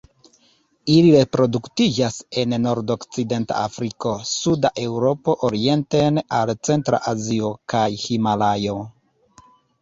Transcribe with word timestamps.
Ili 0.91 1.09
reproduktiĝas 1.15 2.15
en 2.43 2.55
nordokcidenta 2.63 3.57
Afriko, 3.65 4.13
suda 4.31 4.71
Eŭropo 4.85 5.37
orienten 5.49 6.19
al 6.39 6.55
centra 6.71 7.03
Azio, 7.13 7.53
kaj 7.75 7.85
Himalajo. 8.07 8.81